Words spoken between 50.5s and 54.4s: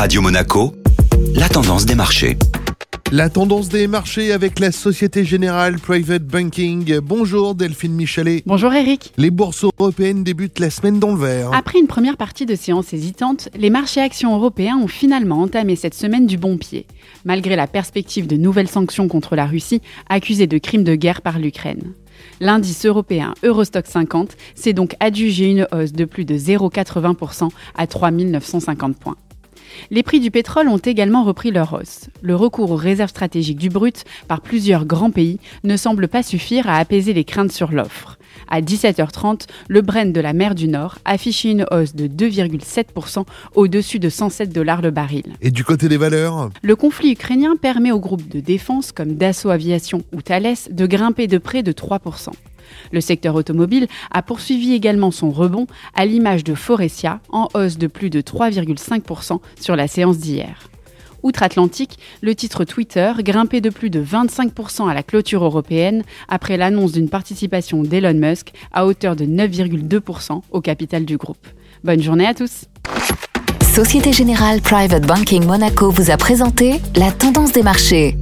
de grimper de près de 3%. Le secteur automobile a